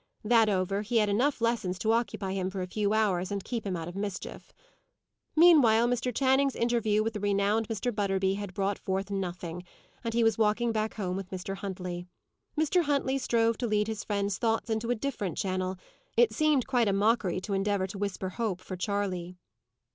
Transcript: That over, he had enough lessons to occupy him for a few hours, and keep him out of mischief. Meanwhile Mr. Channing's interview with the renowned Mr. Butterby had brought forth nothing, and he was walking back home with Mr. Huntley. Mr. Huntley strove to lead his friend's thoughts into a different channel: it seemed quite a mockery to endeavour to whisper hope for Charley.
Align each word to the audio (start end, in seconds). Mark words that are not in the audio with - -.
That 0.23 0.49
over, 0.49 0.81
he 0.81 0.97
had 0.97 1.09
enough 1.09 1.41
lessons 1.41 1.77
to 1.77 1.91
occupy 1.91 2.33
him 2.33 2.49
for 2.49 2.63
a 2.63 2.67
few 2.67 2.91
hours, 2.91 3.29
and 3.29 3.43
keep 3.43 3.67
him 3.67 3.77
out 3.77 3.87
of 3.87 3.95
mischief. 3.95 4.51
Meanwhile 5.35 5.85
Mr. 5.87 6.11
Channing's 6.11 6.55
interview 6.55 7.03
with 7.03 7.13
the 7.13 7.19
renowned 7.19 7.67
Mr. 7.67 7.93
Butterby 7.93 8.33
had 8.33 8.55
brought 8.55 8.79
forth 8.79 9.11
nothing, 9.11 9.63
and 10.03 10.15
he 10.15 10.23
was 10.23 10.39
walking 10.39 10.71
back 10.71 10.95
home 10.95 11.15
with 11.15 11.29
Mr. 11.29 11.57
Huntley. 11.57 12.07
Mr. 12.59 12.81
Huntley 12.85 13.19
strove 13.19 13.59
to 13.59 13.67
lead 13.67 13.85
his 13.85 14.03
friend's 14.03 14.39
thoughts 14.39 14.71
into 14.71 14.89
a 14.89 14.95
different 14.95 15.37
channel: 15.37 15.77
it 16.17 16.33
seemed 16.33 16.65
quite 16.65 16.87
a 16.87 16.93
mockery 16.93 17.39
to 17.41 17.53
endeavour 17.53 17.85
to 17.85 17.99
whisper 17.99 18.29
hope 18.29 18.59
for 18.59 18.75
Charley. 18.75 19.35